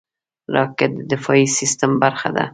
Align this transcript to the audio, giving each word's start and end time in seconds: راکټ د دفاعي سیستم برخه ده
راکټ 0.55 0.91
د 0.97 1.01
دفاعي 1.11 1.45
سیستم 1.57 1.91
برخه 2.03 2.29
ده 2.35 2.45